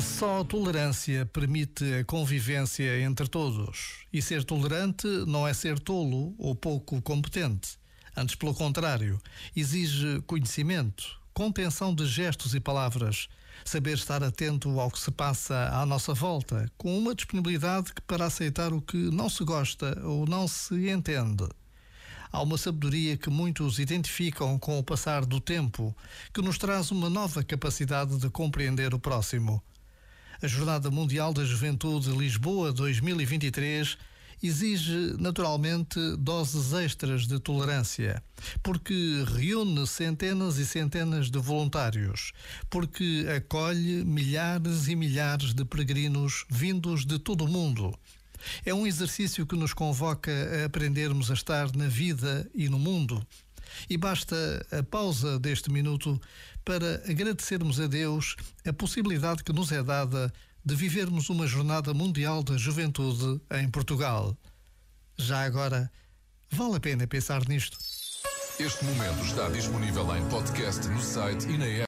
[0.00, 4.04] Só a tolerância permite a convivência entre todos.
[4.12, 7.78] E ser tolerante não é ser tolo ou pouco competente.
[8.16, 9.18] Antes, pelo contrário,
[9.54, 13.28] exige conhecimento, contenção de gestos e palavras,
[13.64, 18.72] saber estar atento ao que se passa à nossa volta, com uma disponibilidade para aceitar
[18.72, 21.46] o que não se gosta ou não se entende.
[22.32, 25.96] Há uma sabedoria que muitos identificam com o passar do tempo,
[26.32, 29.62] que nos traz uma nova capacidade de compreender o próximo.
[30.42, 33.98] A Jornada Mundial da Juventude Lisboa 2023
[34.42, 38.22] exige naturalmente doses extras de tolerância,
[38.62, 42.32] porque reúne centenas e centenas de voluntários,
[42.70, 47.94] porque acolhe milhares e milhares de peregrinos vindos de todo o mundo.
[48.64, 53.22] É um exercício que nos convoca a aprendermos a estar na vida e no mundo
[53.88, 54.36] e basta
[54.70, 56.20] a pausa deste minuto
[56.64, 60.32] para agradecermos a Deus a possibilidade que nos é dada
[60.64, 64.36] de vivermos uma Jornada Mundial da Juventude em Portugal.
[65.16, 65.90] Já agora,
[66.50, 67.78] vale a pena pensar nisto.
[68.58, 71.78] Este momento está disponível em podcast no site e na app.